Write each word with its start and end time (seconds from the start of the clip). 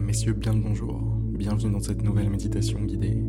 Messieurs, 0.00 0.34
bien 0.34 0.52
le 0.52 0.60
bonjour. 0.60 1.00
Bienvenue 1.38 1.72
dans 1.72 1.80
cette 1.80 2.02
nouvelle 2.02 2.28
méditation 2.28 2.80
guidée. 2.82 3.22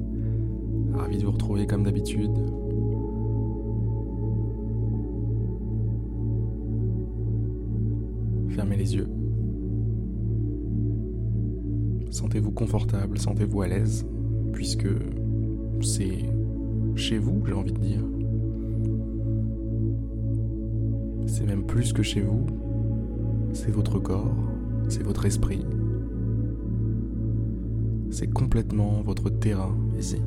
Ravi 0.93 1.17
de 1.17 1.25
vous 1.25 1.31
retrouver 1.31 1.65
comme 1.65 1.83
d'habitude. 1.83 2.31
Fermez 8.49 8.75
les 8.75 8.95
yeux. 8.95 9.07
Sentez-vous 12.09 12.51
confortable, 12.51 13.17
sentez-vous 13.17 13.61
à 13.61 13.67
l'aise, 13.67 14.05
puisque 14.51 14.89
c'est 15.81 16.25
chez 16.95 17.17
vous, 17.17 17.43
j'ai 17.45 17.53
envie 17.53 17.73
de 17.73 17.79
dire. 17.79 18.03
C'est 21.27 21.45
même 21.45 21.65
plus 21.65 21.93
que 21.93 22.03
chez 22.03 22.21
vous, 22.21 22.45
c'est 23.53 23.71
votre 23.71 23.99
corps, 23.99 24.35
c'est 24.89 25.03
votre 25.03 25.25
esprit. 25.25 25.63
C'est 28.09 28.31
complètement 28.33 29.01
votre 29.01 29.29
terrain 29.29 29.75
ici. 29.97 30.21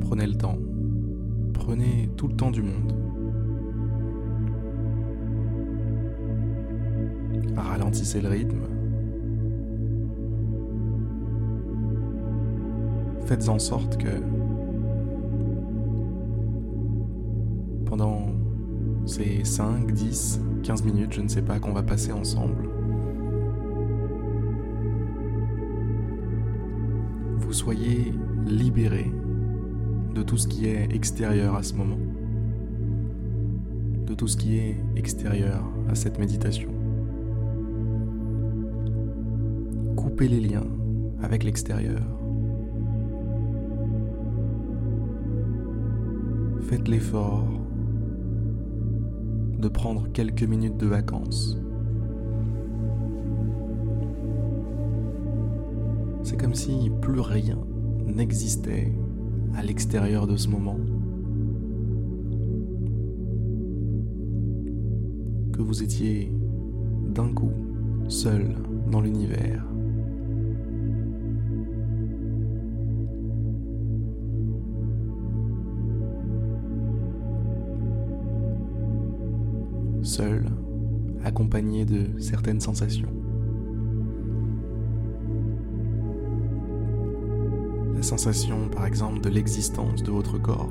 Prenez 0.00 0.26
le 0.26 0.34
temps. 0.34 0.58
Prenez 1.54 2.10
tout 2.16 2.28
le 2.28 2.36
temps 2.36 2.50
du 2.50 2.62
monde. 2.62 2.92
Ralentissez 7.56 8.20
le 8.20 8.28
rythme. 8.28 8.60
Faites 13.26 13.48
en 13.48 13.58
sorte 13.58 13.96
que 13.96 14.43
pendant 17.96 18.26
ces 19.06 19.44
5, 19.44 19.92
10, 19.92 20.40
15 20.64 20.82
minutes, 20.82 21.12
je 21.12 21.20
ne 21.20 21.28
sais 21.28 21.42
pas, 21.42 21.60
qu'on 21.60 21.70
va 21.70 21.84
passer 21.84 22.10
ensemble, 22.10 22.68
vous 27.36 27.52
soyez 27.52 28.12
libéré 28.48 29.12
de 30.12 30.24
tout 30.24 30.36
ce 30.36 30.48
qui 30.48 30.66
est 30.66 30.92
extérieur 30.92 31.54
à 31.54 31.62
ce 31.62 31.74
moment, 31.74 32.00
de 34.08 34.14
tout 34.14 34.26
ce 34.26 34.38
qui 34.38 34.58
est 34.58 34.76
extérieur 34.96 35.62
à 35.88 35.94
cette 35.94 36.18
méditation. 36.18 36.70
Coupez 39.94 40.26
les 40.26 40.40
liens 40.40 40.66
avec 41.22 41.44
l'extérieur. 41.44 42.02
Faites 46.62 46.88
l'effort 46.88 47.46
de 49.58 49.68
prendre 49.68 50.08
quelques 50.12 50.42
minutes 50.42 50.76
de 50.76 50.86
vacances. 50.86 51.58
C'est 56.22 56.40
comme 56.40 56.54
si 56.54 56.90
plus 57.00 57.20
rien 57.20 57.58
n'existait 58.06 58.92
à 59.54 59.62
l'extérieur 59.62 60.26
de 60.26 60.36
ce 60.36 60.48
moment. 60.48 60.78
Que 65.52 65.62
vous 65.62 65.82
étiez 65.82 66.32
d'un 67.08 67.32
coup 67.32 67.52
seul 68.08 68.54
dans 68.90 69.00
l'univers. 69.00 69.64
Seul, 80.04 80.44
accompagné 81.24 81.84
de 81.84 82.20
certaines 82.20 82.60
sensations. 82.60 83.24
sensation, 88.04 88.68
par 88.68 88.86
exemple, 88.86 89.20
de 89.20 89.30
l'existence 89.30 90.02
de 90.02 90.12
votre 90.12 90.38
corps. 90.38 90.68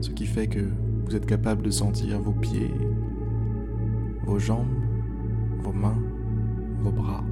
Ce 0.00 0.10
qui 0.10 0.24
fait 0.24 0.46
que 0.46 0.68
vous 1.04 1.16
êtes 1.16 1.26
capable 1.26 1.62
de 1.62 1.70
sentir 1.70 2.20
vos 2.20 2.32
pieds, 2.32 2.70
vos 4.24 4.38
jambes, 4.38 4.68
vos 5.62 5.72
mains, 5.72 6.00
vos 6.80 6.92
bras. 6.92 7.24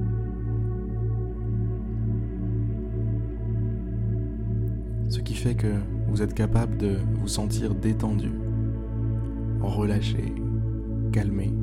Ce 5.09 5.19
qui 5.19 5.33
fait 5.33 5.55
que 5.55 5.73
vous 6.11 6.21
êtes 6.21 6.33
capable 6.33 6.75
de 6.75 6.97
vous 7.21 7.29
sentir 7.29 7.73
détendu, 7.73 8.33
relâché, 9.61 10.35
calmé. 11.13 11.53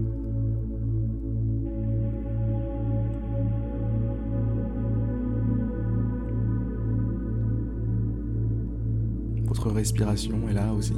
Votre 9.44 9.70
respiration 9.70 10.48
est 10.48 10.54
là 10.54 10.72
aussi. 10.72 10.96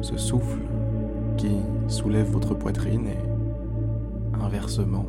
Ce 0.00 0.16
souffle 0.16 0.58
qui 1.36 1.52
soulève 1.86 2.28
votre 2.32 2.54
poitrine 2.54 3.06
et 3.06 4.38
inversement. 4.42 5.06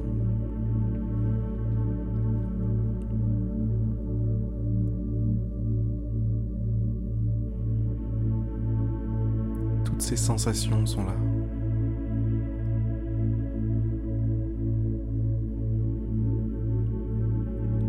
Ces 10.09 10.15
sensations 10.15 10.87
sont 10.87 11.03
là. 11.03 11.15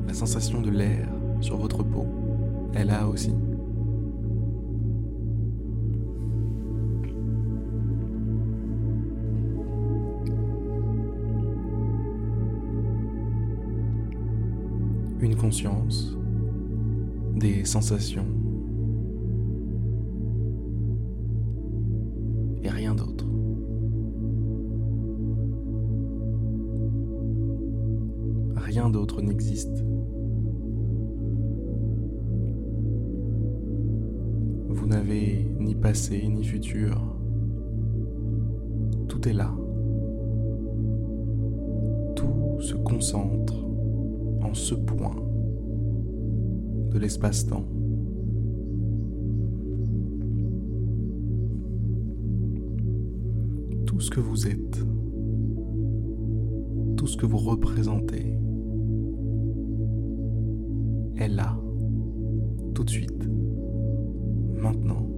La 0.06 0.12
sensation 0.12 0.60
de 0.60 0.68
l'air 0.68 1.08
sur 1.40 1.56
votre 1.56 1.82
peau 1.82 2.06
est 2.74 2.84
là 2.84 3.08
aussi. 3.08 3.32
Une 15.22 15.36
conscience, 15.36 16.18
des 17.34 17.64
sensations 17.64 18.26
Rien 28.90 28.98
d'autre 28.98 29.22
n'existe. 29.22 29.84
Vous 34.68 34.86
n'avez 34.88 35.46
ni 35.60 35.76
passé 35.76 36.26
ni 36.26 36.42
futur. 36.42 37.00
Tout 39.06 39.28
est 39.28 39.32
là. 39.32 39.54
Tout 42.16 42.58
se 42.58 42.74
concentre 42.74 43.64
en 44.42 44.54
ce 44.54 44.74
point 44.74 45.14
de 46.90 46.98
l'espace-temps. 46.98 47.68
Tout 53.86 54.00
ce 54.00 54.10
que 54.10 54.18
vous 54.18 54.48
êtes, 54.48 54.84
tout 56.96 57.06
ce 57.06 57.16
que 57.16 57.26
vous 57.26 57.38
représentez 57.38 58.40
est 61.20 61.28
là, 61.28 61.56
tout 62.74 62.84
de 62.84 62.90
suite 62.90 63.28
maintenant. 64.54 65.09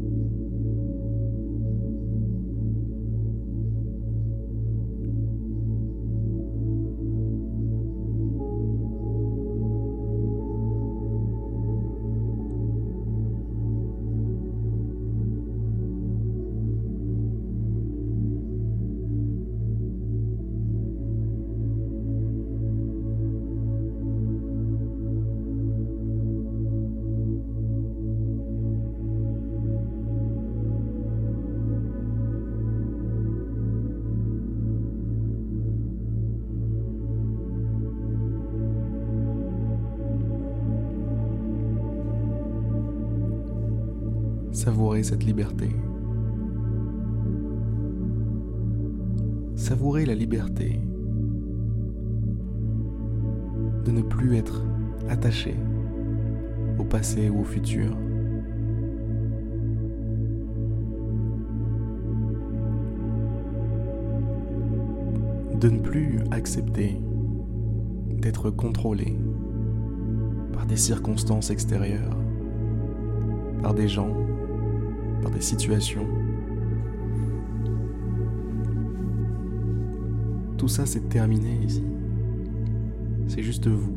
Savourez 44.65 45.03
cette 45.03 45.25
liberté. 45.25 45.71
Savourez 49.57 50.07
la 50.07 50.15
liberté 50.15 50.81
de 53.85 53.91
ne 53.91 54.03
plus 54.03 54.37
être 54.37 54.63
attaché 55.09 55.57
au 56.79 56.85
passé 56.85 57.29
ou 57.29 57.41
au 57.41 57.45
futur. 57.45 57.91
De 65.59 65.71
ne 65.71 65.81
plus 65.81 66.21
accepter 66.31 67.01
d'être 68.21 68.51
contrôlé 68.51 69.19
par 70.53 70.67
des 70.67 70.77
circonstances 70.77 71.51
extérieures, 71.51 72.17
par 73.61 73.75
des 73.75 73.89
gens, 73.89 74.22
par 75.23 75.31
des 75.31 75.41
situations. 75.41 76.07
Tout 80.59 80.69
ça, 80.69 80.87
c'est 80.87 81.09
terminé 81.09 81.59
ici. 81.65 81.85
C'est 83.27 83.43
juste 83.43 83.67
vous. 83.67 83.95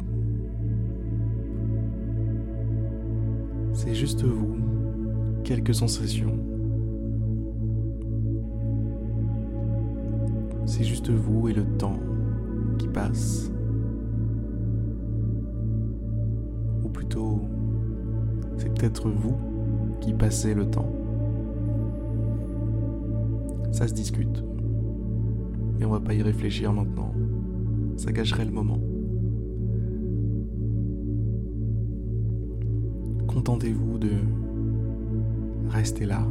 C'est 3.74 3.94
juste 3.94 4.24
vous, 4.24 4.56
quelques 5.44 5.76
sensations. 5.76 6.40
C'est 10.66 10.84
juste 10.84 11.12
vous 11.12 11.50
et 11.50 11.54
le 11.54 11.66
temps 11.78 12.00
qui 12.78 12.88
passe. 12.88 13.52
Ou 16.84 16.90
plutôt, 16.90 17.42
c'est 18.58 18.74
peut-être 18.74 19.10
vous 19.10 19.38
qui 20.02 20.14
passez 20.14 20.54
le 20.54 20.70
temps. 20.70 21.05
Ça 23.76 23.90
se 23.90 23.94
discute. 23.94 24.42
Mais 25.78 25.84
on 25.84 25.90
va 25.90 26.00
pas 26.00 26.14
y 26.14 26.22
réfléchir 26.22 26.72
maintenant. 26.72 27.14
Ça 27.98 28.14
gâcherait 28.14 28.46
le 28.46 28.52
moment. 28.52 28.80
Contentez-vous 33.28 33.98
de 33.98 34.12
rester 35.68 36.06
là. 36.06 36.26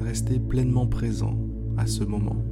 Restez 0.00 0.40
pleinement 0.40 0.88
présent 0.88 1.38
à 1.76 1.86
ce 1.86 2.02
moment. 2.02 2.44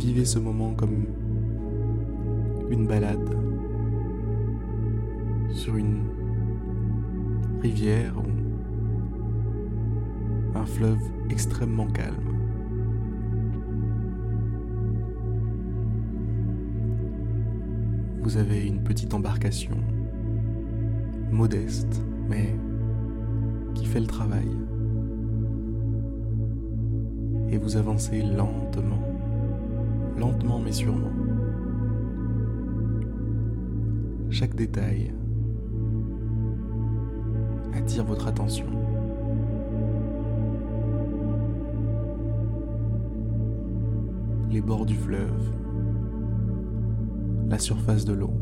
Vivez 0.00 0.24
ce 0.24 0.40
moment 0.40 0.74
comme 0.74 1.04
une 2.70 2.86
balade 2.86 3.36
sur 5.50 5.76
une 5.76 6.04
rivière 7.60 8.14
ou 8.16 8.30
un 10.56 10.64
fleuve 10.64 11.02
extrêmement 11.28 11.88
calme. 11.88 12.14
Vous 18.22 18.36
avez 18.36 18.66
une 18.66 18.82
petite 18.82 19.12
embarcation, 19.14 19.76
modeste, 21.32 22.00
mais 22.28 22.54
qui 23.74 23.86
fait 23.86 24.00
le 24.00 24.06
travail. 24.06 24.48
Et 27.48 27.58
vous 27.58 27.76
avancez 27.76 28.22
lentement, 28.22 29.02
lentement 30.16 30.60
mais 30.60 30.70
sûrement. 30.72 31.29
Chaque 34.32 34.54
détail 34.54 35.12
attire 37.74 38.04
votre 38.04 38.28
attention. 38.28 38.66
Les 44.50 44.60
bords 44.60 44.86
du 44.86 44.94
fleuve, 44.94 45.50
la 47.48 47.58
surface 47.58 48.04
de 48.04 48.12
l'eau. 48.12 48.32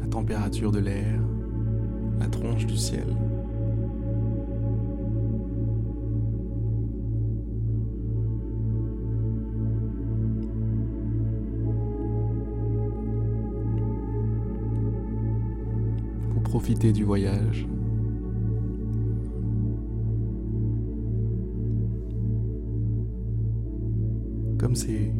La 0.00 0.06
température 0.06 0.70
de 0.70 0.78
l'air, 0.78 1.20
la 2.20 2.28
tronche 2.28 2.64
du 2.66 2.76
ciel. 2.76 3.06
Profiter 16.52 16.92
du 16.92 17.02
voyage. 17.02 17.66
Comme 24.58 24.74
ces, 24.74 25.14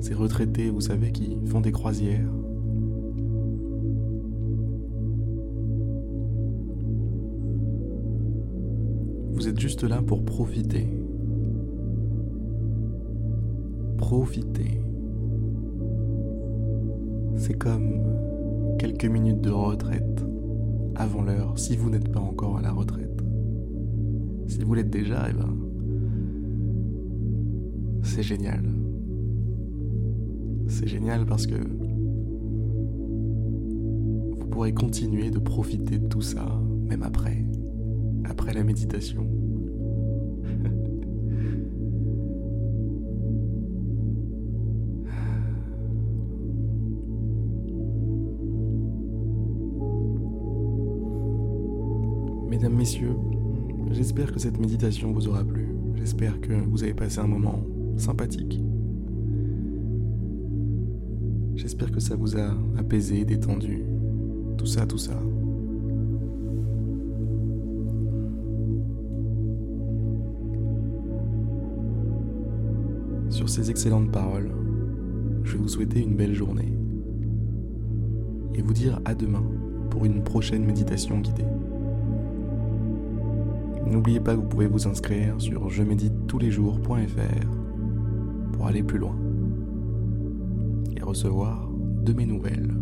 ces 0.00 0.12
retraités, 0.12 0.68
vous 0.68 0.80
savez, 0.80 1.12
qui 1.12 1.38
font 1.46 1.60
des 1.60 1.70
croisières. 1.70 2.28
Vous 9.34 9.46
êtes 9.46 9.60
juste 9.60 9.84
là 9.84 10.02
pour 10.02 10.24
profiter. 10.24 10.88
Profiter. 13.98 14.80
C'est 17.36 17.54
comme 17.54 18.02
quelques 18.80 19.04
minutes 19.04 19.42
de 19.42 19.50
retraite 19.50 20.25
avant 20.98 21.22
l'heure 21.22 21.58
si 21.58 21.76
vous 21.76 21.90
n'êtes 21.90 22.10
pas 22.10 22.20
encore 22.20 22.58
à 22.58 22.62
la 22.62 22.72
retraite. 22.72 23.22
Si 24.48 24.62
vous 24.62 24.74
l'êtes 24.74 24.90
déjà, 24.90 25.26
eh 25.28 25.32
ben, 25.32 25.56
c'est 28.02 28.22
génial. 28.22 28.62
C'est 30.68 30.86
génial 30.86 31.26
parce 31.26 31.46
que 31.46 31.56
vous 34.38 34.46
pourrez 34.50 34.72
continuer 34.72 35.30
de 35.30 35.38
profiter 35.38 35.98
de 35.98 36.08
tout 36.08 36.22
ça, 36.22 36.46
même 36.88 37.02
après, 37.02 37.44
après 38.24 38.54
la 38.54 38.64
méditation. 38.64 39.26
Mesdames, 52.56 52.74
Messieurs, 52.74 53.14
j'espère 53.90 54.32
que 54.32 54.40
cette 54.40 54.58
méditation 54.58 55.12
vous 55.12 55.28
aura 55.28 55.44
plu. 55.44 55.68
J'espère 55.94 56.40
que 56.40 56.54
vous 56.54 56.84
avez 56.84 56.94
passé 56.94 57.18
un 57.18 57.26
moment 57.26 57.62
sympathique. 57.98 58.62
J'espère 61.54 61.92
que 61.92 62.00
ça 62.00 62.16
vous 62.16 62.38
a 62.38 62.54
apaisé, 62.78 63.26
détendu. 63.26 63.82
Tout 64.56 64.64
ça, 64.64 64.86
tout 64.86 64.96
ça. 64.96 65.12
Sur 73.28 73.50
ces 73.50 73.70
excellentes 73.70 74.10
paroles, 74.10 74.50
je 75.44 75.52
vais 75.52 75.58
vous 75.58 75.68
souhaiter 75.68 76.00
une 76.00 76.16
belle 76.16 76.34
journée 76.34 76.72
et 78.54 78.62
vous 78.62 78.72
dire 78.72 78.98
à 79.04 79.14
demain 79.14 79.44
pour 79.90 80.06
une 80.06 80.24
prochaine 80.24 80.64
méditation 80.64 81.20
guidée. 81.20 81.44
N'oubliez 83.86 84.20
pas 84.20 84.34
que 84.34 84.40
vous 84.40 84.48
pouvez 84.48 84.66
vous 84.66 84.88
inscrire 84.88 85.40
sur 85.40 85.70
je 85.70 85.82
médite 85.82 86.26
tous 86.26 86.38
les 86.38 86.50
jours.fr 86.50 87.46
pour 88.52 88.66
aller 88.66 88.82
plus 88.82 88.98
loin 88.98 89.16
et 90.96 91.00
recevoir 91.00 91.70
de 92.02 92.12
mes 92.12 92.26
nouvelles. 92.26 92.74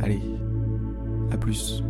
Allez, 0.00 0.20
à 1.30 1.36
plus. 1.36 1.84